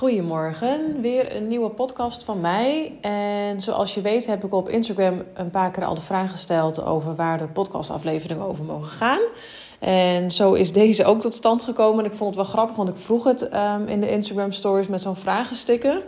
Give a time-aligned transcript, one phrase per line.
[0.00, 2.98] Goedemorgen, weer een nieuwe podcast van mij.
[3.00, 6.84] En zoals je weet heb ik op Instagram een paar keer al de vraag gesteld
[6.84, 9.20] over waar de podcastafleveringen over mogen gaan.
[9.78, 12.04] En zo is deze ook tot stand gekomen.
[12.04, 14.88] En ik vond het wel grappig, want ik vroeg het um, in de Instagram stories
[14.88, 16.02] met zo'n vragensticker.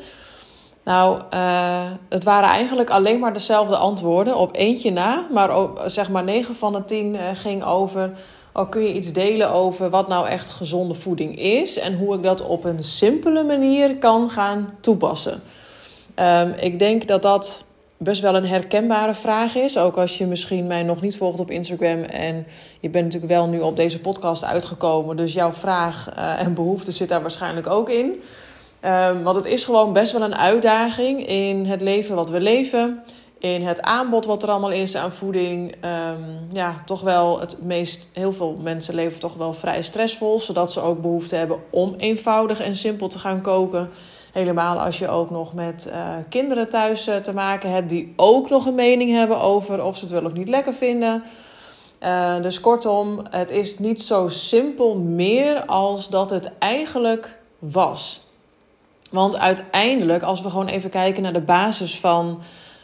[0.84, 5.26] Nou, uh, het waren eigenlijk alleen maar dezelfde antwoorden op eentje na.
[5.30, 5.50] Maar
[5.86, 8.12] zeg maar 9 van de 10 uh, ging over
[8.54, 12.22] Oh, kun je iets delen over wat nou echt gezonde voeding is en hoe ik
[12.22, 15.42] dat op een simpele manier kan gaan toepassen?
[16.16, 17.64] Um, ik denk dat dat
[17.96, 19.78] best wel een herkenbare vraag is.
[19.78, 22.46] Ook als je misschien mij nog niet volgt op Instagram en
[22.80, 25.16] je bent natuurlijk wel nu op deze podcast uitgekomen.
[25.16, 28.22] Dus jouw vraag uh, en behoefte zit daar waarschijnlijk ook in.
[28.84, 33.02] Um, want het is gewoon best wel een uitdaging in het leven wat we leven
[33.42, 35.74] in het aanbod wat er allemaal is aan voeding.
[35.84, 38.08] Um, ja, toch wel het meest.
[38.12, 40.38] Heel veel mensen leven toch wel vrij stressvol.
[40.38, 43.90] Zodat ze ook behoefte hebben om eenvoudig en simpel te gaan koken.
[44.32, 45.94] Helemaal als je ook nog met uh,
[46.28, 47.88] kinderen thuis uh, te maken hebt.
[47.88, 51.22] Die ook nog een mening hebben over of ze het wel of niet lekker vinden.
[52.02, 58.20] Uh, dus kortom, het is niet zo simpel meer als dat het eigenlijk was.
[59.10, 62.40] Want uiteindelijk, als we gewoon even kijken naar de basis van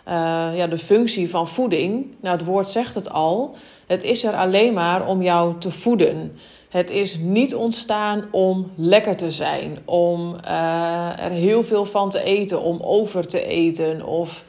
[0.09, 2.14] uh, ja, de functie van voeding.
[2.20, 3.56] Nou, het woord zegt het al.
[3.87, 6.39] Het is er alleen maar om jou te voeden.
[6.69, 12.23] Het is niet ontstaan om lekker te zijn, om uh, er heel veel van te
[12.23, 14.45] eten, om over te eten of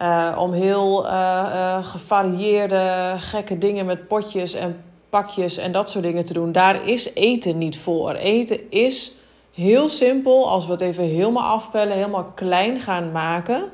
[0.00, 1.06] uh, om heel
[1.82, 6.52] gevarieerde, gekke dingen met potjes en pakjes en dat soort dingen te doen.
[6.52, 8.12] Daar is eten niet voor.
[8.12, 9.12] Eten is
[9.52, 13.70] heel simpel, als we het even helemaal afpellen, helemaal klein gaan maken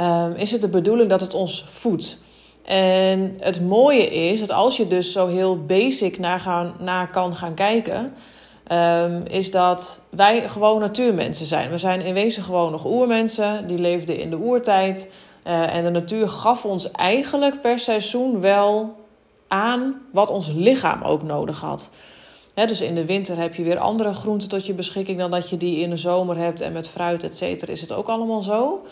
[0.00, 2.18] um, is het de bedoeling dat het ons voedt.
[2.64, 7.34] En het mooie is dat als je dus zo heel basic naar, gaan, naar kan
[7.34, 8.12] gaan kijken,
[8.72, 11.70] um, is dat wij gewoon natuurmensen zijn.
[11.70, 15.12] We zijn in wezen gewoon nog oermensen, die leefden in de oertijd.
[15.46, 18.96] Uh, en de natuur gaf ons eigenlijk per seizoen wel
[19.48, 21.90] aan wat ons lichaam ook nodig had.
[22.54, 25.56] Dus in de winter heb je weer andere groenten tot je beschikking dan dat je
[25.56, 26.60] die in de zomer hebt.
[26.60, 28.84] En met fruit, et cetera, is het ook allemaal zo.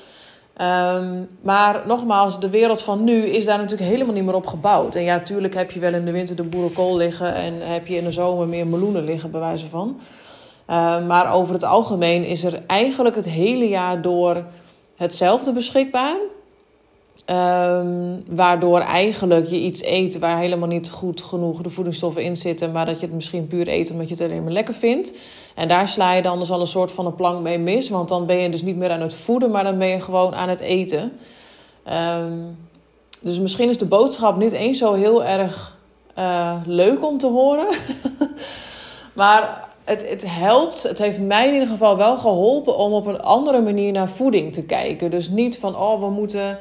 [0.62, 4.94] Um, maar nogmaals, de wereld van nu is daar natuurlijk helemaal niet meer op gebouwd.
[4.94, 7.96] En ja, tuurlijk heb je wel in de winter de boerenkool liggen en heb je
[7.96, 9.88] in de zomer meer meloenen liggen, bij wijze van.
[10.70, 14.44] Um, maar over het algemeen is er eigenlijk het hele jaar door
[14.94, 16.16] hetzelfde beschikbaar.
[17.30, 22.72] Um, waardoor eigenlijk je iets eet waar helemaal niet goed genoeg de voedingsstoffen in zitten,
[22.72, 25.12] maar dat je het misschien puur eet omdat je het alleen maar lekker vindt.
[25.54, 28.08] En daar sla je dan dus al een soort van een plank mee mis, want
[28.08, 30.48] dan ben je dus niet meer aan het voeden, maar dan ben je gewoon aan
[30.48, 31.12] het eten.
[32.20, 32.56] Um,
[33.20, 35.76] dus misschien is de boodschap niet eens zo heel erg
[36.18, 37.66] uh, leuk om te horen.
[39.12, 43.20] maar het, het helpt, het heeft mij in ieder geval wel geholpen om op een
[43.20, 45.10] andere manier naar voeding te kijken.
[45.10, 46.58] Dus niet van, oh, we moeten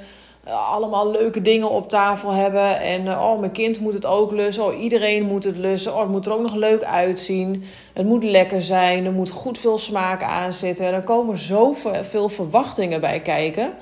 [0.53, 2.79] allemaal leuke dingen op tafel hebben.
[2.79, 4.65] En uh, oh, mijn kind moet het ook lussen.
[4.65, 5.93] Oh, iedereen moet het lussen.
[5.93, 7.63] Oh, het moet er ook nog leuk uitzien.
[7.93, 9.05] Het moet lekker zijn.
[9.05, 10.85] Er moet goed veel smaak aan zitten.
[10.85, 13.73] Er komen zoveel verwachtingen bij kijken.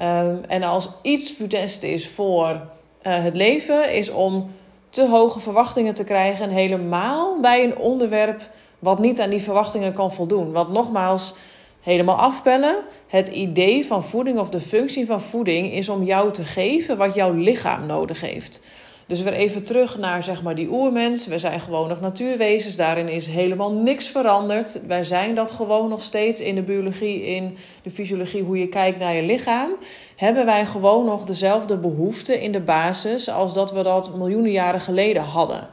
[0.00, 2.58] Um, en als iets funest is voor uh,
[3.02, 4.50] het leven, is om
[4.90, 6.44] te hoge verwachtingen te krijgen.
[6.44, 8.40] En helemaal bij een onderwerp
[8.78, 10.52] wat niet aan die verwachtingen kan voldoen.
[10.52, 11.34] Want nogmaals
[11.84, 12.76] helemaal afpellen.
[13.06, 17.14] Het idee van voeding of de functie van voeding is om jou te geven wat
[17.14, 18.60] jouw lichaam nodig heeft.
[19.06, 21.26] Dus weer even terug naar zeg maar die oermens.
[21.26, 22.76] We zijn gewoon nog natuurwezens.
[22.76, 24.80] Daarin is helemaal niks veranderd.
[24.86, 28.98] Wij zijn dat gewoon nog steeds in de biologie, in de fysiologie, hoe je kijkt
[28.98, 29.70] naar je lichaam.
[30.16, 34.80] Hebben wij gewoon nog dezelfde behoeften in de basis als dat we dat miljoenen jaren
[34.80, 35.68] geleden hadden.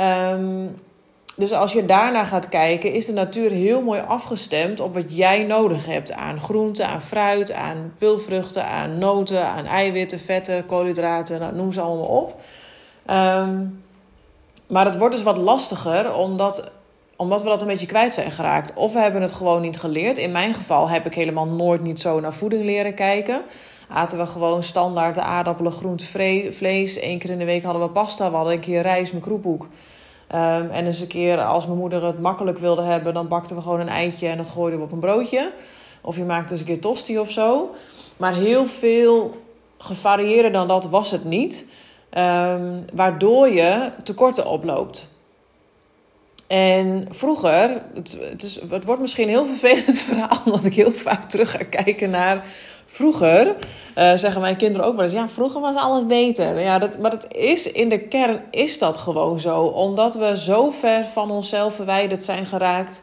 [0.00, 0.74] Um,
[1.36, 5.42] dus als je daarnaar gaat kijken, is de natuur heel mooi afgestemd op wat jij
[5.42, 11.54] nodig hebt aan groenten, aan fruit, aan pulvruchten, aan noten, aan eiwitten, vetten, koolhydraten, nou,
[11.54, 12.40] noem ze allemaal op.
[13.10, 13.82] Um,
[14.66, 16.70] maar het wordt dus wat lastiger omdat,
[17.16, 18.74] omdat we dat een beetje kwijt zijn geraakt.
[18.74, 20.18] Of we hebben het gewoon niet geleerd.
[20.18, 23.42] In mijn geval heb ik helemaal nooit niet zo naar voeding leren kijken.
[23.88, 26.06] Aten we gewoon standaard aardappelen, groente,
[26.52, 27.02] vlees.
[27.02, 29.66] Eén keer in de week hadden we pasta, we hadden een keer rijst met kroephoek.
[30.34, 33.62] Um, en eens een keer als mijn moeder het makkelijk wilde hebben, dan bakten we
[33.62, 35.52] gewoon een eitje en dat gooiden we op een broodje.
[36.00, 37.70] Of je maakte eens een keer tosti of zo.
[38.16, 39.34] Maar heel veel
[39.78, 41.66] gevarieerder dan dat was het niet.
[42.18, 45.08] Um, waardoor je tekorten oploopt.
[46.46, 50.92] En vroeger, het, het, is, het wordt misschien een heel vervelend verhaal, omdat ik heel
[50.92, 52.46] vaak terug ga kijken naar
[52.86, 53.46] vroeger.
[53.46, 56.60] Uh, zeggen mijn kinderen ook wel eens, ja, vroeger was alles beter.
[56.60, 59.60] Ja, dat, maar dat is, in de kern is dat gewoon zo.
[59.60, 63.02] Omdat we zo ver van onszelf verwijderd zijn geraakt.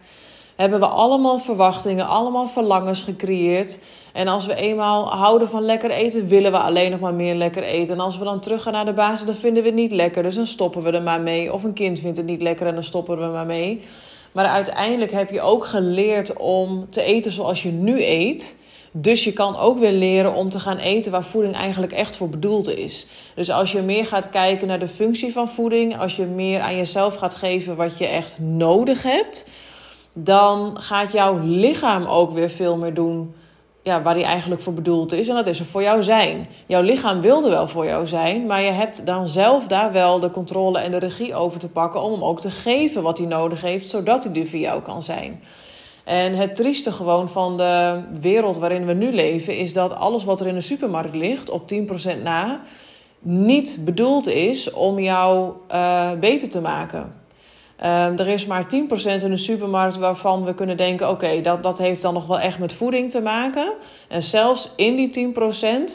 [0.56, 3.80] hebben we allemaal verwachtingen, allemaal verlangens gecreëerd.
[4.14, 7.64] En als we eenmaal houden van lekker eten, willen we alleen nog maar meer lekker
[7.64, 7.94] eten.
[7.94, 10.24] En als we dan teruggaan naar de basis, dan vinden we het niet lekker.
[10.24, 11.54] Dus dan stoppen we er maar mee.
[11.54, 13.82] Of een kind vindt het niet lekker en dan stoppen we er maar mee.
[14.32, 18.56] Maar uiteindelijk heb je ook geleerd om te eten zoals je nu eet.
[18.94, 22.30] Dus je kan ook weer leren om te gaan eten waar voeding eigenlijk echt voor
[22.30, 23.06] bedoeld is.
[23.36, 26.78] Dus als je meer gaat kijken naar de functie van voeding, als je meer aan
[26.78, 29.50] jezelf gaat geven wat je echt nodig hebt,
[30.14, 33.34] dan gaat jouw lichaam ook weer veel meer doen
[33.84, 35.28] ja, waar die eigenlijk voor bedoeld is.
[35.28, 36.48] En dat is er voor jou zijn.
[36.66, 40.32] Jouw lichaam wilde wel voor jou zijn, maar je hebt dan zelf daar wel de
[40.32, 43.62] controle en de regie over te pakken om hem ook te geven wat hij nodig
[43.62, 45.42] heeft, zodat hij er voor jou kan zijn.
[46.04, 50.40] En het trieste gewoon van de wereld waarin we nu leven, is dat alles wat
[50.40, 52.62] er in de supermarkt ligt, op 10% na,
[53.20, 57.21] niet bedoeld is om jou uh, beter te maken.
[57.84, 58.68] Um, er is maar 10%
[59.24, 62.60] in de supermarkt waarvan we kunnen denken: oké, dat, dat heeft dan nog wel echt
[62.60, 63.74] met voeding te maken.
[64.08, 65.86] En zelfs in die 10% um,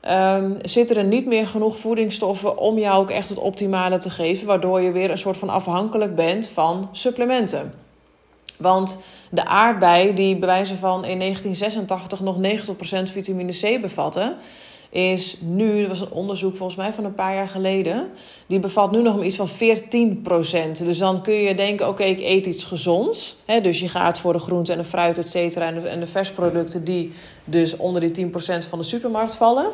[0.00, 4.46] ehm, zitten er niet meer genoeg voedingsstoffen om jou ook echt het optimale te geven,
[4.46, 7.74] waardoor je weer een soort van afhankelijk bent van supplementen.
[8.58, 8.98] Want
[9.30, 14.36] de aardbei, die bij wijze van in 1986 nog 90% vitamine C bevatte,
[14.96, 18.08] is nu, er was een onderzoek volgens mij van een paar jaar geleden,
[18.46, 19.52] die bevat nu nog iets van 14%.
[20.84, 23.36] Dus dan kun je denken, oké, ik eet iets gezonds.
[23.44, 26.00] Hè, dus je gaat voor de groente en de fruit, et cetera, en de, en
[26.00, 27.12] de versproducten die
[27.44, 28.30] dus onder die 10%
[28.68, 29.66] van de supermarkt vallen.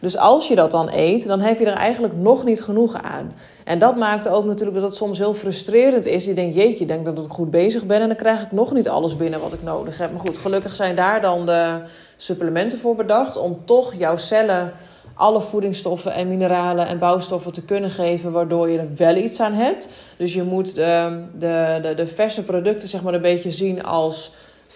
[0.00, 3.32] Dus als je dat dan eet, dan heb je er eigenlijk nog niet genoeg aan.
[3.64, 6.24] En dat maakt ook natuurlijk dat het soms heel frustrerend is.
[6.24, 8.72] Je denkt, jeetje, ik denk dat ik goed bezig ben en dan krijg ik nog
[8.72, 10.10] niet alles binnen wat ik nodig heb.
[10.10, 11.80] Maar goed, gelukkig zijn daar dan de
[12.22, 14.72] supplementen voor bedacht om toch jouw cellen
[15.14, 19.52] alle voedingsstoffen en mineralen en bouwstoffen te kunnen geven, waardoor je er wel iets aan
[19.52, 19.88] hebt.
[20.16, 24.32] Dus je moet de, de, de, de verse producten zeg maar een beetje zien als
[24.68, 24.72] 50%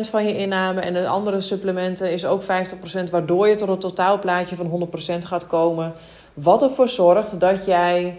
[0.00, 2.46] van je inname en de andere supplementen is ook 50%,
[3.10, 4.88] waardoor je tot een totaalplaatje van
[5.22, 5.92] 100% gaat komen.
[6.34, 8.18] Wat ervoor zorgt dat jij.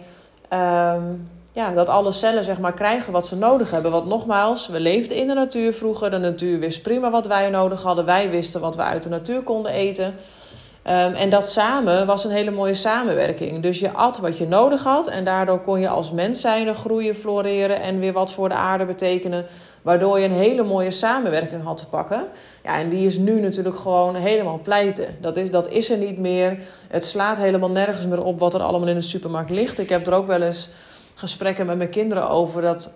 [0.53, 3.91] Um, ja, dat alle cellen zeg maar, krijgen wat ze nodig hebben.
[3.91, 6.11] Want nogmaals, we leefden in de natuur vroeger.
[6.11, 8.05] De natuur wist prima wat wij nodig hadden.
[8.05, 10.05] Wij wisten wat we uit de natuur konden eten.
[10.87, 13.61] Um, en dat samen was een hele mooie samenwerking.
[13.61, 15.07] Dus je at wat je nodig had.
[15.07, 18.85] En daardoor kon je als mens zijn groeien, floreren en weer wat voor de aarde
[18.85, 19.45] betekenen.
[19.81, 22.25] Waardoor je een hele mooie samenwerking had te pakken.
[22.63, 25.07] Ja, en die is nu natuurlijk gewoon helemaal pleiten.
[25.21, 26.57] Dat is, dat is er niet meer.
[26.87, 29.79] Het slaat helemaal nergens meer op wat er allemaal in de supermarkt ligt.
[29.79, 30.69] Ik heb er ook wel eens
[31.13, 32.93] gesprekken met mijn kinderen over dat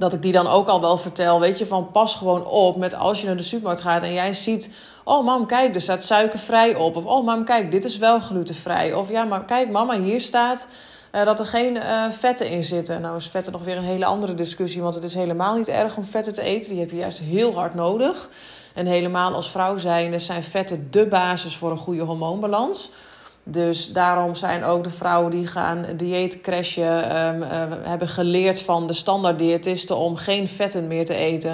[0.00, 1.40] dat ik die dan ook al wel vertel.
[1.40, 4.32] Weet je, van pas gewoon op met als je naar de supermarkt gaat en jij
[4.32, 4.74] ziet.
[5.04, 6.96] Oh, mam, kijk, er staat suikervrij op.
[6.96, 8.92] Of oh, mam, kijk, dit is wel glutenvrij.
[8.92, 10.68] Of ja, maar kijk, mama, hier staat
[11.12, 13.00] uh, dat er geen uh, vetten in zitten.
[13.00, 14.82] Nou is vetten nog weer een hele andere discussie.
[14.82, 16.70] Want het is helemaal niet erg om vetten te eten.
[16.70, 18.28] Die heb je juist heel hard nodig.
[18.74, 22.90] En helemaal als vrouw zijn, zijn vetten de basis voor een goede hormoonbalans.
[23.44, 27.48] Dus daarom zijn ook de vrouwen die gaan dieetcrashen, um, uh,
[27.82, 31.52] hebben geleerd van de standaard diëtisten om geen vetten meer te eten.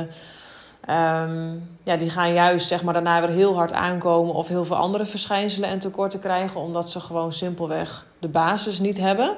[0.90, 4.76] Um, ja, die gaan juist zeg maar, daarna weer heel hard aankomen of heel veel
[4.76, 9.36] andere verschijnselen en tekorten krijgen, omdat ze gewoon simpelweg de basis niet hebben.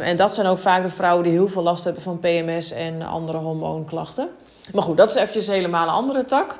[0.00, 3.02] En dat zijn ook vaak de vrouwen die heel veel last hebben van PMS en
[3.02, 4.28] andere hormoonklachten.
[4.72, 6.58] Maar goed, dat is eventjes helemaal een andere tak.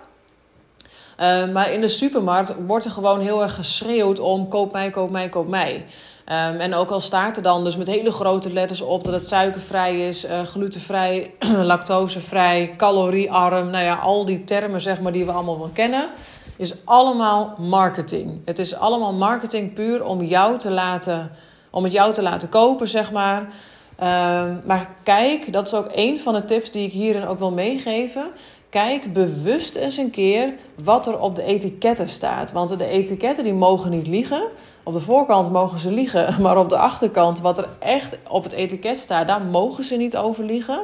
[1.22, 5.10] Uh, maar in de supermarkt wordt er gewoon heel erg geschreeuwd om koop mij, koop
[5.10, 5.84] mij, koop mij.
[6.26, 9.26] Um, en ook al staat er dan dus met hele grote letters op dat het
[9.26, 11.30] suikervrij is, uh, glutenvrij,
[11.72, 13.70] lactosevrij, caloriearm.
[13.70, 16.08] Nou ja, al die termen zeg maar die we allemaal wel kennen.
[16.56, 18.40] Is allemaal marketing.
[18.44, 21.30] Het is allemaal marketing puur om jou te laten,
[21.70, 23.40] om het jou te laten kopen, zeg maar.
[23.40, 27.52] Um, maar kijk, dat is ook een van de tips die ik hierin ook wil
[27.52, 28.30] meegeven.
[28.72, 32.52] Kijk bewust eens een keer wat er op de etiketten staat.
[32.52, 34.42] Want de etiketten die mogen niet liegen.
[34.82, 38.52] Op de voorkant mogen ze liegen, maar op de achterkant, wat er echt op het
[38.52, 40.80] etiket staat, daar mogen ze niet over liegen.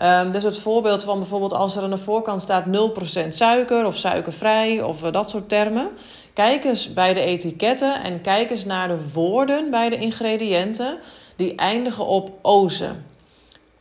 [0.00, 2.64] Um, dus het voorbeeld van bijvoorbeeld als er aan de voorkant staat
[3.24, 5.88] 0% suiker of suikervrij of uh, dat soort termen.
[6.34, 10.98] Kijk eens bij de etiketten en kijk eens naar de woorden bij de ingrediënten
[11.36, 12.94] die eindigen op oze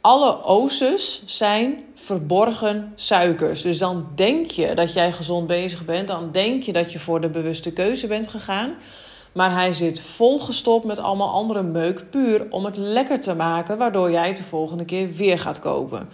[0.03, 3.61] alle ozes zijn verborgen suikers.
[3.61, 6.07] Dus dan denk je dat jij gezond bezig bent.
[6.07, 8.75] Dan denk je dat je voor de bewuste keuze bent gegaan.
[9.31, 14.11] Maar hij zit volgestopt met allemaal andere meuk puur om het lekker te maken, waardoor
[14.11, 16.09] jij het de volgende keer weer gaat kopen.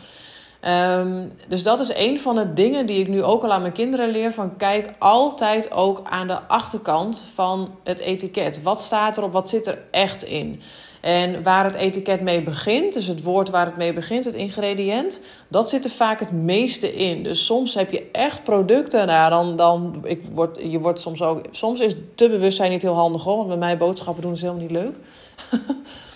[0.67, 3.73] Um, dus dat is een van de dingen die ik nu ook al aan mijn
[3.73, 4.31] kinderen leer.
[4.31, 8.63] Van kijk altijd ook aan de achterkant van het etiket.
[8.63, 9.31] Wat staat erop?
[9.31, 10.61] Wat zit er echt in?
[11.01, 15.21] En waar het etiket mee begint, dus het woord waar het mee begint, het ingrediënt,
[15.47, 17.23] dat zit er vaak het meeste in.
[17.23, 21.45] Dus soms heb je echt producten, nou dan, dan ik word, je wordt soms ook,
[21.51, 24.61] soms is te bewustzijn niet heel handig hoor, want bij mij boodschappen doen is helemaal
[24.61, 24.95] niet leuk.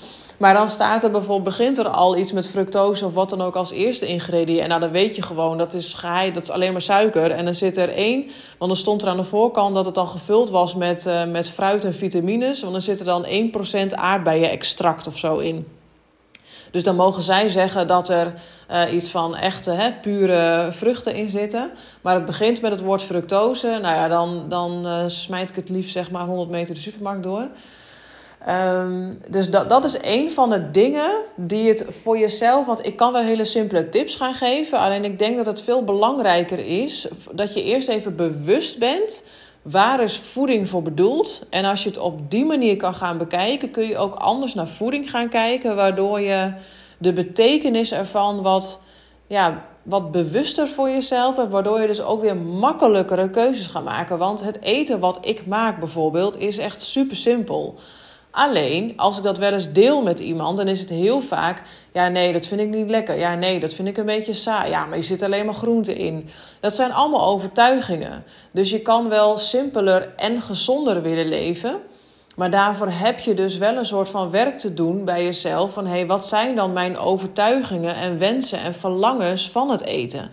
[0.44, 3.56] Maar dan staat er bijvoorbeeld, begint er al iets met fructose of wat dan ook
[3.56, 4.68] als eerste ingrediënt.
[4.68, 7.32] Nou, dan weet je gewoon, dat is geheid, dat is alleen maar suiker.
[7.32, 8.26] En dan zit er één,
[8.58, 11.50] want dan stond er aan de voorkant dat het dan gevuld was met, uh, met
[11.50, 12.62] fruit en vitamines.
[12.62, 15.68] Want dan zit er dan 1% aardbeien-extract of zo in.
[16.72, 18.34] Dus dan mogen zij zeggen dat er
[18.72, 21.72] uh, iets van echte, hè, pure vruchten in zitten.
[22.02, 23.80] Maar het begint met het woord fructose.
[23.82, 27.24] Nou ja, dan, dan uh, smijt ik het liefst zeg maar 100 meter de supermarkt
[27.24, 27.48] door.
[28.50, 32.66] Um, dus dat, dat is een van de dingen die het voor jezelf.
[32.66, 34.80] Want ik kan wel hele simpele tips gaan geven.
[34.80, 39.28] Alleen ik denk dat het veel belangrijker is dat je eerst even bewust bent.
[39.62, 41.46] Waar is voeding voor bedoeld?
[41.50, 44.68] En als je het op die manier kan gaan bekijken, kun je ook anders naar
[44.68, 45.76] voeding gaan kijken.
[45.76, 46.54] Waardoor je
[46.98, 48.80] de betekenis ervan wat,
[49.28, 51.52] ja, wat bewuster voor jezelf hebt.
[51.52, 54.18] Waardoor je dus ook weer makkelijkere keuzes gaat maken.
[54.18, 57.80] Want het eten wat ik maak bijvoorbeeld is echt super simpel.
[58.36, 61.62] Alleen, als ik dat wel eens deel met iemand, dan is het heel vaak:
[61.92, 63.18] ja, nee, dat vind ik niet lekker.
[63.18, 64.70] Ja, nee, dat vind ik een beetje saai.
[64.70, 66.30] Ja, maar je zit alleen maar groente in.
[66.60, 68.24] Dat zijn allemaal overtuigingen.
[68.52, 71.82] Dus je kan wel simpeler en gezonder willen leven.
[72.36, 75.74] Maar daarvoor heb je dus wel een soort van werk te doen bij jezelf.
[75.74, 80.32] Van hé, hey, wat zijn dan mijn overtuigingen en wensen en verlangens van het eten?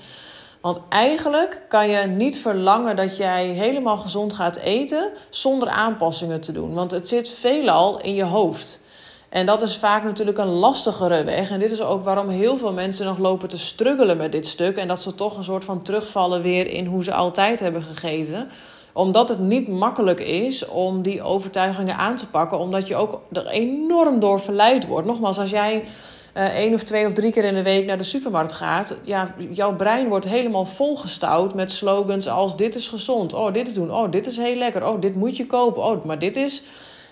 [0.60, 6.52] Want eigenlijk kan je niet verlangen dat jij helemaal gezond gaat eten zonder aanpassingen te
[6.52, 6.74] doen.
[6.74, 8.80] Want het zit veelal in je hoofd.
[9.28, 11.50] En dat is vaak natuurlijk een lastigere weg.
[11.50, 14.76] En dit is ook waarom heel veel mensen nog lopen te struggelen met dit stuk.
[14.76, 18.48] En dat ze toch een soort van terugvallen weer in hoe ze altijd hebben gegeten.
[18.92, 22.58] Omdat het niet makkelijk is om die overtuigingen aan te pakken.
[22.58, 25.06] Omdat je ook er enorm door verleid wordt.
[25.06, 25.84] Nogmaals, als jij
[26.32, 29.76] één of twee of drie keer in de week naar de supermarkt gaat, ja, jouw
[29.76, 34.10] brein wordt helemaal volgestouwd met slogans als dit is gezond, oh dit is doen, oh
[34.10, 36.62] dit is heel lekker, oh dit moet je kopen, oh maar dit is,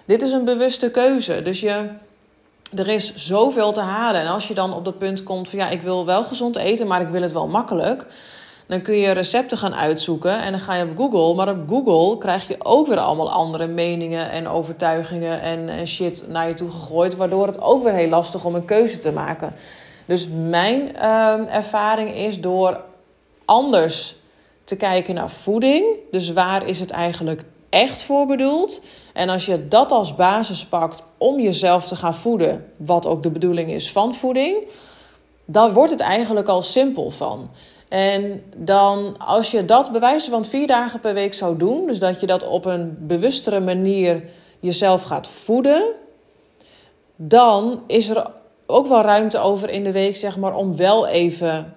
[0.04, 1.42] dit is een bewuste keuze.
[1.42, 1.88] Dus je,
[2.76, 4.20] er is zoveel te halen.
[4.20, 6.86] En als je dan op dat punt komt van ja, ik wil wel gezond eten,
[6.86, 8.06] maar ik wil het wel makkelijk
[8.68, 11.34] dan kun je recepten gaan uitzoeken en dan ga je op Google.
[11.34, 16.48] Maar op Google krijg je ook weer allemaal andere meningen en overtuigingen en, shit naar
[16.48, 17.16] je toe gegooid.
[17.16, 19.54] Waardoor het ook weer heel lastig om een keuze te maken.
[20.06, 22.80] Dus mijn uh, ervaring is door
[23.44, 24.16] anders
[24.64, 25.86] te kijken naar voeding.
[26.10, 28.80] Dus waar is het eigenlijk echt voor bedoeld?
[29.12, 33.30] En als je dat als basis pakt om jezelf te gaan voeden, wat ook de
[33.30, 34.56] bedoeling is van voeding,
[35.44, 37.50] dan wordt het eigenlijk al simpel van.
[37.88, 42.20] En dan, als je dat bewijzen van vier dagen per week zou doen, dus dat
[42.20, 44.22] je dat op een bewustere manier
[44.60, 45.82] jezelf gaat voeden,
[47.16, 48.26] dan is er
[48.66, 51.74] ook wel ruimte over in de week, zeg maar, om wel even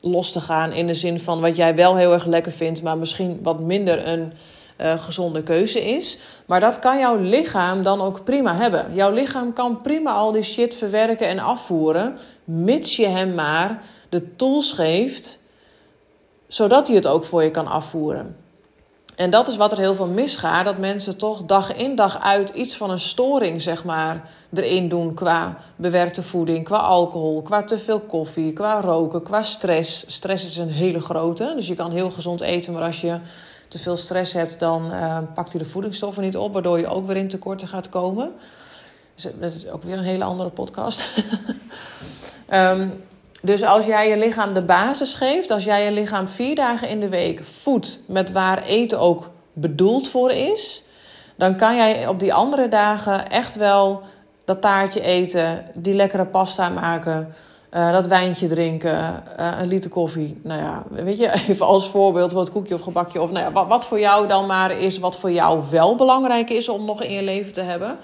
[0.00, 0.72] los te gaan.
[0.72, 4.08] In de zin van wat jij wel heel erg lekker vindt, maar misschien wat minder
[4.08, 4.32] een
[4.80, 6.18] uh, gezonde keuze is.
[6.46, 8.94] Maar dat kan jouw lichaam dan ook prima hebben.
[8.94, 13.82] Jouw lichaam kan prima al die shit verwerken en afvoeren, mits je hem maar
[14.14, 15.38] de tools geeft,
[16.46, 18.36] zodat hij het ook voor je kan afvoeren.
[19.14, 22.50] En dat is wat er heel veel misgaat, dat mensen toch dag in dag uit
[22.50, 27.78] iets van een storing, zeg maar, erin doen qua bewerkte voeding, qua alcohol, qua te
[27.78, 30.04] veel koffie, qua roken, qua stress.
[30.06, 33.18] Stress is een hele grote, dus je kan heel gezond eten, maar als je
[33.68, 37.06] te veel stress hebt, dan uh, pakt hij de voedingsstoffen niet op, waardoor je ook
[37.06, 38.32] weer in tekorten gaat komen.
[39.14, 41.06] Dus dat is ook weer een hele andere podcast.
[42.52, 42.92] um,
[43.44, 47.00] Dus als jij je lichaam de basis geeft, als jij je lichaam vier dagen in
[47.00, 50.82] de week voedt met waar eten ook bedoeld voor is,
[51.36, 54.02] dan kan jij op die andere dagen echt wel
[54.44, 57.34] dat taartje eten, die lekkere pasta maken,
[57.70, 60.40] uh, dat wijntje drinken, uh, een liter koffie.
[60.42, 63.20] Nou ja, weet je, even als voorbeeld wat koekje of gebakje.
[63.20, 66.50] Of nou ja, wat, wat voor jou dan maar is, wat voor jou wel belangrijk
[66.50, 67.98] is om nog in je leven te hebben.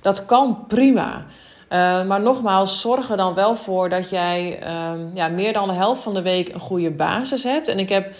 [0.00, 1.24] Dat kan prima.
[1.72, 5.74] Uh, maar nogmaals, zorg er dan wel voor dat jij uh, ja, meer dan de
[5.74, 7.68] helft van de week een goede basis hebt.
[7.68, 8.14] En ik heb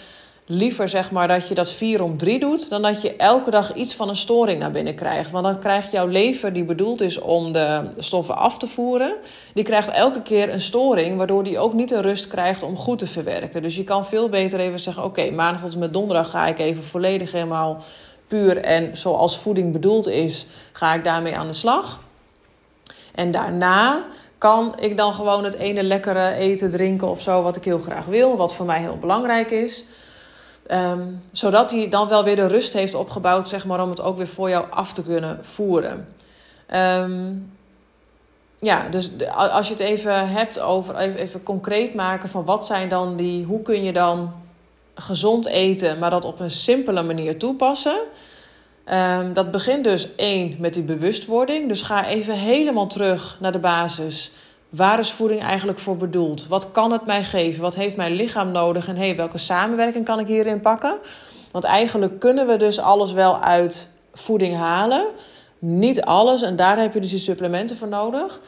[0.45, 3.73] liever zeg maar dat je dat vier om drie doet, dan dat je elke dag
[3.73, 5.31] iets van een storing naar binnen krijgt.
[5.31, 9.15] Want dan krijgt jouw lever, die bedoeld is om de stoffen af te voeren,
[9.53, 12.99] die krijgt elke keer een storing, waardoor die ook niet de rust krijgt om goed
[12.99, 13.61] te verwerken.
[13.61, 16.59] Dus je kan veel beter even zeggen: oké, maandag tot en met donderdag ga ik
[16.59, 17.83] even volledig helemaal
[18.27, 21.99] puur en zoals voeding bedoeld is, ga ik daarmee aan de slag.
[23.15, 24.03] En daarna
[24.37, 28.05] kan ik dan gewoon het ene lekkere eten, drinken of zo, wat ik heel graag
[28.05, 29.85] wil, wat voor mij heel belangrijk is.
[30.67, 31.01] Ehm,
[31.31, 34.27] zodat hij dan wel weer de rust heeft opgebouwd, zeg maar, om het ook weer
[34.27, 36.07] voor jou af te kunnen voeren.
[36.73, 37.51] Um,
[38.59, 42.89] ja, dus als je het even hebt over even, even concreet maken van wat zijn
[42.89, 44.33] dan die, hoe kun je dan
[44.95, 47.99] gezond eten, maar dat op een simpele manier toepassen.
[48.91, 51.67] Um, dat begint dus één met die bewustwording.
[51.67, 54.31] Dus ga even helemaal terug naar de basis.
[54.69, 56.47] Waar is voeding eigenlijk voor bedoeld?
[56.47, 57.61] Wat kan het mij geven?
[57.61, 58.87] Wat heeft mijn lichaam nodig?
[58.87, 60.97] En hey, welke samenwerking kan ik hierin pakken?
[61.51, 65.05] Want eigenlijk kunnen we dus alles wel uit voeding halen.
[65.59, 68.41] Niet alles, en daar heb je dus die supplementen voor nodig.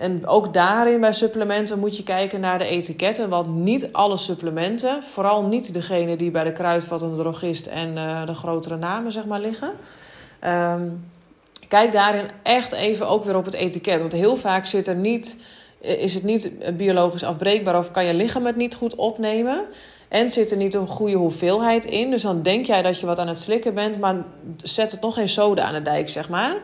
[0.00, 3.28] En ook daarin bij supplementen moet je kijken naar de etiketten.
[3.28, 7.96] Want niet alle supplementen, vooral niet degene die bij de kruidvat en de drogist en
[7.96, 9.70] uh, de grotere namen zeg maar liggen.
[10.46, 11.04] Um,
[11.68, 14.00] kijk daarin echt even ook weer op het etiket.
[14.00, 15.36] Want heel vaak zit er niet,
[15.80, 19.64] is het niet biologisch afbreekbaar of kan je lichaam het niet goed opnemen.
[20.08, 22.10] En zit er niet een goede hoeveelheid in.
[22.10, 24.16] Dus dan denk jij dat je wat aan het slikken bent, maar
[24.62, 26.56] zet het nog geen soda aan de dijk, zeg maar.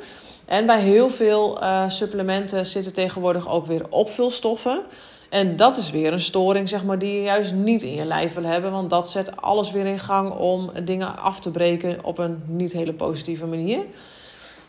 [0.46, 4.80] En bij heel veel uh, supplementen zitten tegenwoordig ook weer opvulstoffen.
[5.28, 8.34] En dat is weer een storing zeg maar, die je juist niet in je lijf
[8.34, 8.72] wil hebben.
[8.72, 12.72] Want dat zet alles weer in gang om dingen af te breken op een niet
[12.72, 13.80] hele positieve manier.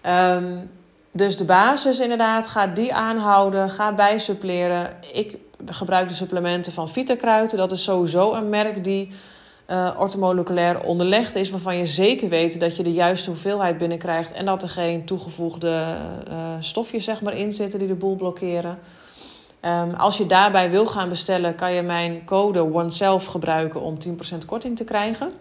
[0.06, 0.70] Um,
[1.12, 3.70] dus de basis inderdaad, ga die aanhouden.
[3.70, 4.94] Ga bijsuppleren.
[5.14, 7.58] Ik gebruik de supplementen van Vitakruiden.
[7.58, 9.12] Dat is sowieso een merk die
[9.68, 14.46] uh, ortomoleculair onderlegd is, waarvan je zeker weet dat je de juiste hoeveelheid binnenkrijgt en
[14.46, 15.98] dat er geen toegevoegde
[16.30, 18.80] uh, stofjes zeg maar, in zitten die de boel blokkeren.
[19.62, 24.12] Um, als je daarbij wil gaan bestellen, kan je mijn code OneSelf gebruiken om 10%
[24.46, 25.32] korting te krijgen.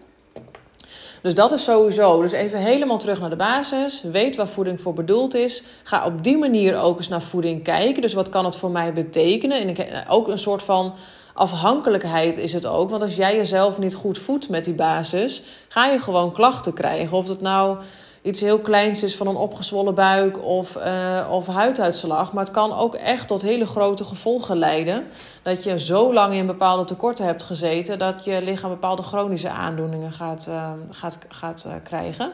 [1.21, 2.21] Dus dat is sowieso.
[2.21, 4.01] Dus even helemaal terug naar de basis.
[4.11, 5.63] Weet waar voeding voor bedoeld is.
[5.83, 8.01] Ga op die manier ook eens naar voeding kijken.
[8.01, 9.77] Dus wat kan het voor mij betekenen?
[9.77, 10.93] En ook een soort van
[11.37, 12.89] afhankelijkheid is het ook.
[12.89, 17.17] Want als jij jezelf niet goed voedt met die basis, ga je gewoon klachten krijgen.
[17.17, 17.77] Of het nou
[18.21, 22.33] iets heel kleins is van een opgezwollen buik of, uh, of huiduitslag.
[22.33, 25.07] Maar het kan ook echt tot hele grote gevolgen leiden.
[25.41, 30.11] Dat je zo lang in bepaalde tekorten hebt gezeten dat je lichaam bepaalde chronische aandoeningen
[30.11, 32.31] gaat, uh, gaat, gaat uh, krijgen.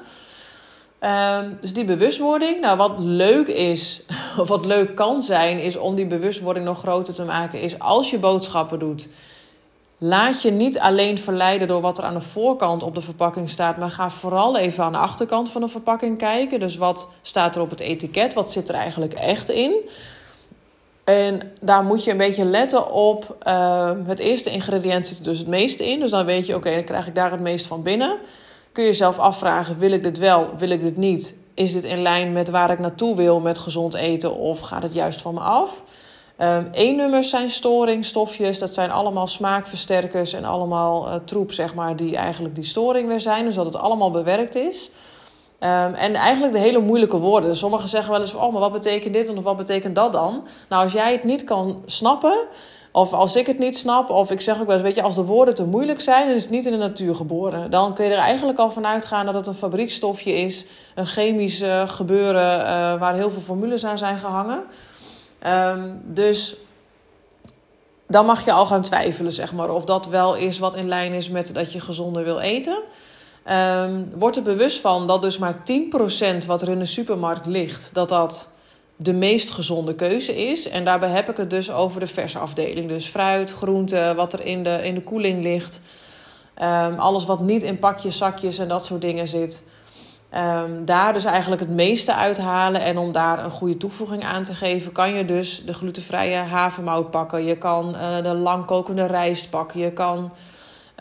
[1.06, 2.62] Um, dus die bewustwording.
[2.62, 4.02] Nou, wat leuk is,
[4.42, 8.10] of wat leuk kan zijn, is om die bewustwording nog groter te maken, is als
[8.10, 9.10] je boodschappen doet.
[9.98, 13.78] Laat je niet alleen verleiden door wat er aan de voorkant op de verpakking staat,
[13.78, 16.60] maar ga vooral even aan de achterkant van de verpakking kijken.
[16.60, 18.34] Dus wat staat er op het etiket?
[18.34, 19.76] Wat zit er eigenlijk echt in?
[21.04, 23.38] En daar moet je een beetje letten op.
[23.48, 26.00] Uh, het eerste ingrediënt zit er dus het meeste in.
[26.00, 28.18] Dus dan weet je, oké, dan krijg ik daar het meest van binnen
[28.74, 31.36] kun je jezelf afvragen: wil ik dit wel, wil ik dit niet?
[31.54, 34.94] Is dit in lijn met waar ik naartoe wil met gezond eten of gaat het
[34.94, 35.84] juist van me af?
[36.38, 38.60] Um, E-nummers zijn storingstofjes.
[38.60, 43.20] Dat zijn allemaal smaakversterkers en allemaal uh, troep, zeg maar, die eigenlijk die storing weer
[43.20, 43.46] zijn.
[43.46, 44.90] Dus dat het allemaal bewerkt is.
[45.60, 47.56] Um, en eigenlijk de hele moeilijke woorden.
[47.56, 50.44] Sommigen zeggen wel eens: Oh, maar wat betekent dit of wat betekent dat dan?
[50.70, 52.48] Nou, als jij het niet kan snappen,
[52.96, 55.16] of als ik het niet snap, of ik zeg ook wel eens, weet je, als
[55.16, 57.72] de woorden te moeilijk zijn, dan is het niet in de natuur geboren.
[57.72, 61.62] Dan kun je er eigenlijk al van uitgaan dat het een fabriekstofje is, een chemisch
[61.62, 62.66] uh, gebeuren uh,
[63.00, 64.64] waar heel veel formules aan zijn gehangen.
[65.48, 66.56] Um, dus
[68.08, 71.14] dan mag je al gaan twijfelen, zeg maar, of dat wel is wat in lijn
[71.14, 72.78] is met dat je gezonder wil eten.
[73.52, 77.90] Um, word er bewust van dat dus maar 10% wat er in de supermarkt ligt,
[77.94, 78.53] dat dat
[79.04, 80.70] de meest gezonde keuze is.
[80.70, 82.88] En daarbij heb ik het dus over de verse afdeling.
[82.88, 85.82] Dus fruit, groente, wat er in de, in de koeling ligt.
[86.62, 89.64] Um, alles wat niet in pakjes, zakjes en dat soort dingen zit.
[90.36, 92.82] Um, daar dus eigenlijk het meeste uithalen.
[92.82, 97.12] En om daar een goede toevoeging aan te geven, kan je dus de glutenvrije havermout
[97.12, 97.46] pakken.
[97.46, 99.80] Je kan uh, de langkokende rijst pakken.
[99.80, 100.32] Je kan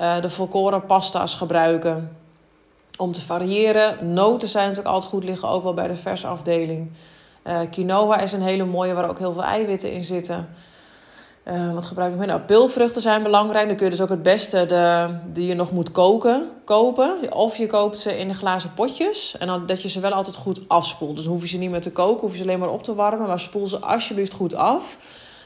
[0.00, 2.16] uh, de volkoren pasta's gebruiken.
[2.96, 4.12] Om te variëren.
[4.12, 6.90] Noten zijn natuurlijk altijd goed, liggen ook wel bij de verse afdeling.
[7.46, 10.48] Uh, quinoa is een hele mooie waar ook heel veel eiwitten in zitten.
[11.48, 12.26] Uh, wat gebruik ik meer?
[12.26, 13.66] Nou, pilvruchten zijn belangrijk.
[13.66, 17.33] Dan kun je dus ook het beste de, die je nog moet koken, kopen.
[17.33, 19.37] Of je koopt ze in de glazen potjes.
[19.38, 21.16] En dan dat je ze wel altijd goed afspoelt.
[21.16, 22.94] Dus hoef je ze niet meer te koken, hoef je ze alleen maar op te
[22.94, 23.26] warmen.
[23.26, 24.96] Maar spoel ze alsjeblieft goed af.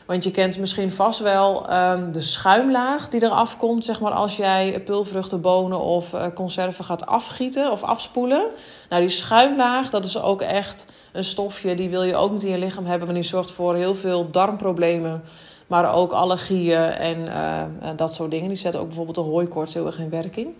[0.06, 4.36] Want je kent misschien vast wel um, de schuimlaag die eraf komt, zeg maar, als
[4.36, 8.52] jij pulvruchten, bonen of uh, conserven gaat afgieten of afspoelen.
[8.88, 12.50] Nou, die schuimlaag, dat is ook echt een stofje, die wil je ook niet in
[12.50, 15.22] je lichaam hebben, maar die zorgt voor heel veel darmproblemen.
[15.66, 17.62] Maar ook allergieën en uh,
[17.96, 18.48] dat soort dingen.
[18.48, 20.54] Die zetten ook bijvoorbeeld de hooikoorts heel erg in werking.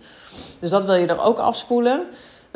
[0.59, 2.03] Dus dat wil je er ook afspoelen.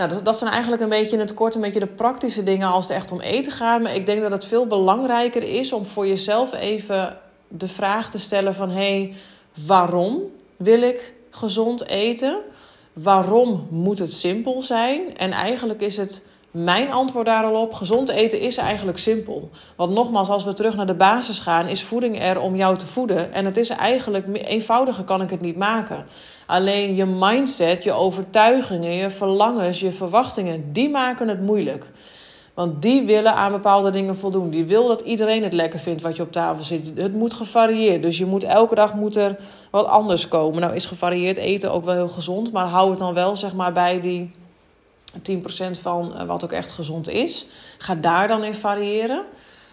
[0.01, 2.67] Nou, dat, dat, zijn eigenlijk een beetje in het kort een beetje de praktische dingen
[2.67, 3.81] als het echt om eten gaat.
[3.81, 8.19] Maar ik denk dat het veel belangrijker is om voor jezelf even de vraag te
[8.19, 8.69] stellen van...
[8.69, 9.13] hé, hey,
[9.67, 10.21] waarom
[10.57, 12.39] wil ik gezond eten?
[12.93, 15.17] Waarom moet het simpel zijn?
[15.17, 19.49] En eigenlijk is het Mijn antwoord daarop, gezond eten is eigenlijk simpel.
[19.75, 22.85] Want nogmaals, als we terug naar de basis gaan, is voeding er om jou te
[22.85, 23.33] voeden.
[23.33, 26.05] En het is eigenlijk, eenvoudiger kan ik het niet maken.
[26.45, 31.85] Alleen je mindset, je overtuigingen, je verlangens, je verwachtingen, die maken het moeilijk.
[32.53, 34.49] Want die willen aan bepaalde dingen voldoen.
[34.49, 36.91] Die wil dat iedereen het lekker vindt wat je op tafel zit.
[36.95, 38.01] Het moet gevarieerd.
[38.01, 39.35] Dus je moet elke dag moet er
[39.69, 40.61] wat anders komen.
[40.61, 42.51] Nou is gevarieerd eten ook wel heel gezond.
[42.51, 44.31] Maar hou het dan wel zeg maar bij die
[45.21, 47.45] 10% van eh, wat ook echt gezond is.
[47.77, 49.25] Ga daar dan in variëren.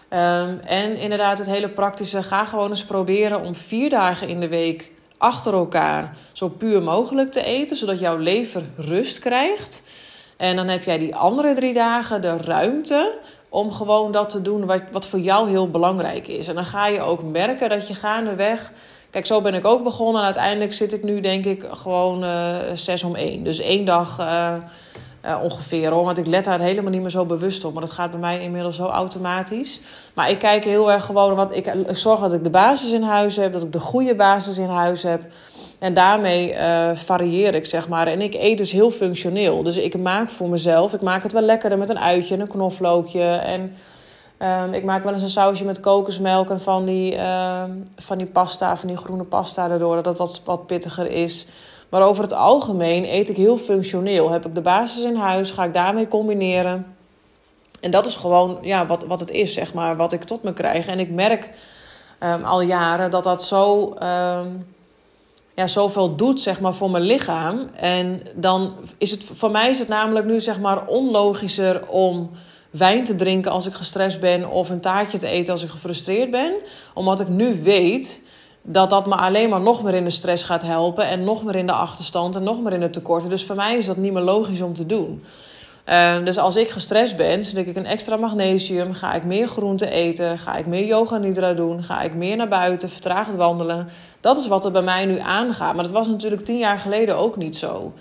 [0.09, 2.23] Ehm, en inderdaad, het hele praktische.
[2.23, 7.31] Ga gewoon eens proberen om vier dagen in de week achter elkaar zo puur mogelijk
[7.31, 7.75] te eten.
[7.75, 9.83] Zodat jouw lever rust krijgt.
[10.37, 13.17] En dan heb jij die andere drie dagen de ruimte
[13.49, 16.47] om gewoon dat te doen wat, wat voor jou heel belangrijk is.
[16.47, 18.71] En dan ga je ook merken dat je gaandeweg.
[19.09, 20.19] Kijk, zo ben ik ook begonnen.
[20.19, 23.43] En uiteindelijk zit ik nu, denk ik, gewoon uh, zes om één.
[23.43, 24.19] Dus één dag.
[24.19, 24.55] Uh,
[25.25, 26.05] uh, ongeveer hoor.
[26.05, 27.73] Want ik let daar helemaal niet meer zo bewust op.
[27.73, 29.81] Maar dat gaat bij mij inmiddels zo automatisch.
[30.13, 31.35] Maar ik kijk heel erg gewoon.
[31.35, 33.53] Want ik, zorg dat ik de basis in huis heb.
[33.53, 35.21] Dat ik de goede basis in huis heb.
[35.79, 38.07] En daarmee uh, varieer ik, zeg maar.
[38.07, 39.63] En ik eet dus heel functioneel.
[39.63, 40.93] Dus ik maak voor mezelf.
[40.93, 43.23] Ik maak het wel lekkerder met een uitje en een knoflookje.
[43.23, 43.75] En
[44.39, 47.63] um, ik maak wel eens een sausje met kokosmelk en van die, uh,
[47.95, 49.95] van die pasta, van die groene pasta daardoor.
[49.95, 51.47] Dat het wat, wat pittiger is.
[51.89, 54.29] Maar over het algemeen eet ik heel functioneel.
[54.29, 56.95] Heb ik de basis in huis, ga ik daarmee combineren.
[57.79, 60.53] En dat is gewoon ja, wat, wat het is, zeg maar, wat ik tot me
[60.53, 60.87] krijg.
[60.87, 61.49] En ik merk
[62.23, 64.67] um, al jaren dat dat zo, um,
[65.55, 67.69] ja, zoveel doet zeg maar, voor mijn lichaam.
[67.75, 72.31] En dan is het voor mij is het namelijk nu zeg maar, onlogischer om
[72.69, 76.31] wijn te drinken als ik gestrest ben of een taartje te eten als ik gefrustreerd
[76.31, 76.53] ben.
[76.93, 78.21] Omdat ik nu weet
[78.61, 81.55] dat dat me alleen maar nog meer in de stress gaat helpen en nog meer
[81.55, 83.29] in de achterstand en nog meer in de tekorten.
[83.29, 85.23] Dus voor mij is dat niet meer logisch om te doen.
[85.89, 89.89] Uh, dus als ik gestrest ben, drink ik een extra magnesium, ga ik meer groente
[89.89, 93.87] eten, ga ik meer yoga nidra doen, ga ik meer naar buiten, vertraagd wandelen.
[94.19, 95.73] Dat is wat er bij mij nu aangaat.
[95.73, 97.93] Maar dat was natuurlijk tien jaar geleden ook niet zo.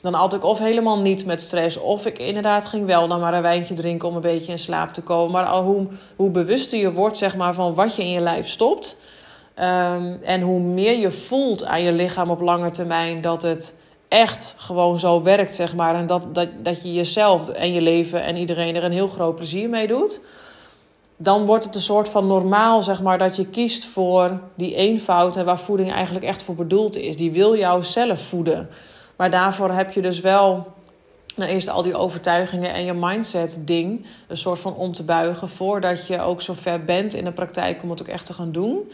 [0.00, 3.34] Dan had ik of helemaal niet met stress, of ik inderdaad ging wel dan maar
[3.34, 5.32] een wijntje drinken om een beetje in slaap te komen.
[5.32, 8.48] Maar al hoe, hoe bewuster je wordt zeg maar, van wat je in je lijf
[8.48, 8.96] stopt,
[9.58, 13.74] Um, en hoe meer je voelt aan je lichaam op lange termijn dat het
[14.08, 15.94] echt gewoon zo werkt, zeg maar.
[15.94, 19.34] En dat, dat, dat je jezelf en je leven en iedereen er een heel groot
[19.34, 20.20] plezier mee doet.
[21.16, 25.36] Dan wordt het een soort van normaal, zeg maar, dat je kiest voor die eenvoud
[25.36, 27.16] en waar voeding eigenlijk echt voor bedoeld is.
[27.16, 28.68] Die wil jou zelf voeden.
[29.16, 30.66] Maar daarvoor heb je dus wel
[31.36, 35.48] nou, eerst al die overtuigingen en je mindset ding een soort van om te buigen
[35.48, 38.52] voordat je ook zo ver bent in de praktijk om het ook echt te gaan
[38.52, 38.90] doen.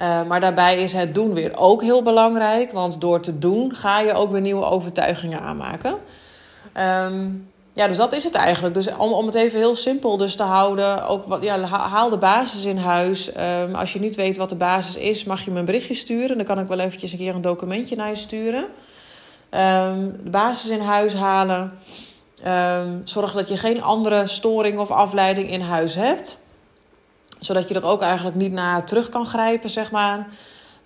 [0.00, 2.72] Uh, maar daarbij is het doen weer ook heel belangrijk.
[2.72, 5.94] Want door te doen ga je ook weer nieuwe overtuigingen aanmaken.
[6.76, 8.74] Um, ja, dus dat is het eigenlijk.
[8.74, 11.08] Dus om, om het even heel simpel dus te houden.
[11.08, 13.30] Ook wat, ja, haal de basis in huis.
[13.36, 16.36] Um, als je niet weet wat de basis is, mag je me een berichtje sturen.
[16.36, 18.64] Dan kan ik wel eventjes een keer een documentje naar je sturen.
[19.50, 21.72] Um, de basis in huis halen.
[23.04, 26.40] zorg dat je geen andere storing of afleiding in huis hebt
[27.44, 30.26] zodat je er ook eigenlijk niet naar terug kan grijpen, zeg maar.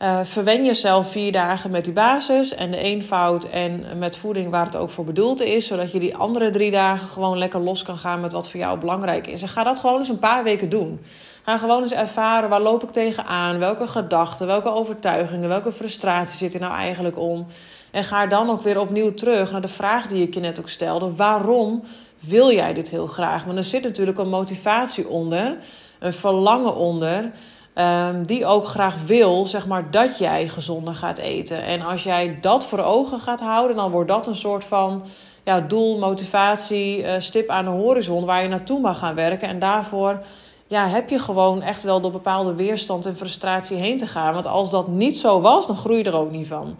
[0.02, 4.64] Uh, verwen jezelf vier dagen met die basis en de eenvoud en met voeding waar
[4.64, 5.66] het ook voor bedoeld is.
[5.66, 8.78] Zodat je die andere drie dagen gewoon lekker los kan gaan met wat voor jou
[8.78, 9.42] belangrijk is.
[9.42, 11.00] En ga dat gewoon eens een paar weken doen.
[11.44, 16.54] Ga gewoon eens ervaren waar loop ik tegenaan, welke gedachten, welke overtuigingen, welke frustratie zit
[16.54, 17.46] er nou eigenlijk om.
[17.90, 20.68] En ga dan ook weer opnieuw terug naar de vraag die ik je net ook
[20.68, 21.14] stelde.
[21.14, 21.82] Waarom
[22.20, 23.44] wil jij dit heel graag?
[23.44, 25.56] Want er zit natuurlijk een motivatie onder
[25.98, 27.32] een verlangen onder.
[27.78, 31.62] Um, die ook graag wil, zeg maar, dat jij gezonder gaat eten.
[31.62, 35.06] En als jij dat voor ogen gaat houden, dan wordt dat een soort van
[35.44, 39.48] ja, doel, motivatie, uh, stip aan de horizon waar je naartoe mag gaan werken.
[39.48, 40.22] En daarvoor
[40.66, 44.34] ja, heb je gewoon echt wel door bepaalde weerstand en frustratie heen te gaan.
[44.34, 46.76] Want als dat niet zo was, dan groei je er ook niet van.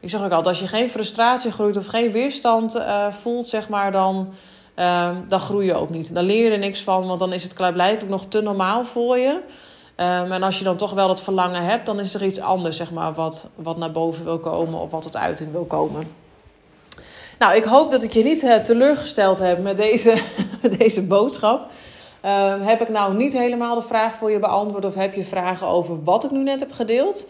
[0.00, 3.68] Ik zeg ook altijd, als je geen frustratie groeit of geen weerstand uh, voelt, zeg
[3.68, 4.28] maar, dan
[4.78, 6.14] Ehm, dan groei je ook niet.
[6.14, 9.18] Dan leer je er niks van, want dan is het klaarblijkelijk nog te normaal voor
[9.18, 9.40] je.
[9.96, 12.76] Um, en als je dan toch wel dat verlangen hebt, dan is er iets anders,
[12.76, 16.06] zeg maar, wat, wat naar boven wil komen of wat tot uiting wil komen.
[17.38, 20.14] Nou, ik hoop dat ik je niet uh, teleurgesteld heb met deze,
[20.78, 21.60] deze boodschap.
[21.60, 25.66] Um, heb ik nou niet helemaal de vraag voor je beantwoord of heb je vragen
[25.66, 27.26] over wat ik nu net heb gedeeld?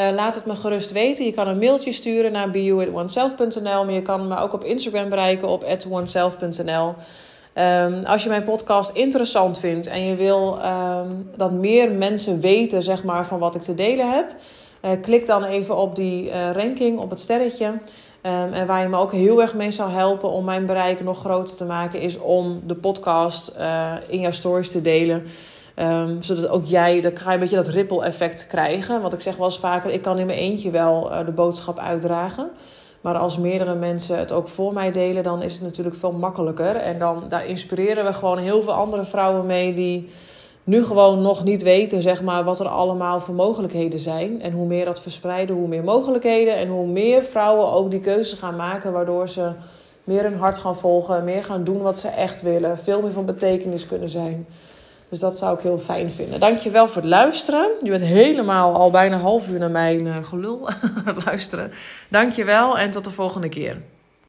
[0.00, 1.24] Uh, laat het me gerust weten.
[1.24, 3.84] Je kan een mailtje sturen naar beyoutaoneself.nl.
[3.84, 6.86] Maar je kan me ook op Instagram bereiken op atoneself.nl.
[6.88, 6.94] Um,
[7.52, 12.82] ehm, als je mijn podcast interessant vindt en je wil um, dat meer mensen weten
[12.82, 14.34] zeg maar, van wat ik te delen heb,
[14.82, 17.72] uh, klik dan even op die uh, ranking, op het sterretje.
[18.22, 21.18] Ehm, en waar je me ook heel erg mee zou helpen om mijn bereik nog
[21.18, 25.26] groter te maken, is om de podcast eh, in jouw stories te delen.
[25.76, 29.00] Um, zodat ook jij, dan ga je een beetje dat ripple effect krijgen.
[29.00, 31.78] Want ik zeg wel eens vaker, ik kan in mijn eentje wel uh, de boodschap
[31.78, 32.50] uitdragen.
[33.00, 36.76] Maar als meerdere mensen het ook voor mij delen, dan is het natuurlijk veel makkelijker.
[36.76, 40.10] En dan daar inspireren we gewoon heel veel andere vrouwen mee die
[40.64, 44.42] nu gewoon nog niet weten zeg maar, wat er allemaal voor mogelijkheden zijn.
[44.42, 46.56] En hoe meer dat verspreiden, hoe meer mogelijkheden.
[46.56, 49.50] En hoe meer vrouwen ook die keuzes gaan maken, waardoor ze
[50.04, 53.24] meer hun hart gaan volgen, meer gaan doen wat ze echt willen, veel meer van
[53.24, 54.46] betekenis kunnen zijn.
[55.10, 56.40] Dus dat zou ik heel fijn vinden.
[56.40, 57.68] Dankjewel voor het luisteren.
[57.78, 60.68] Je bent helemaal al bijna half uur naar mijn uh, gelul
[61.26, 61.72] luisteren.
[62.08, 63.76] Dankjewel en tot de volgende keer.